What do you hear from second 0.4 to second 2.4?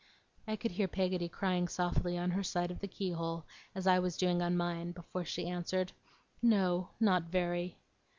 I could hear Peggotty crying softly on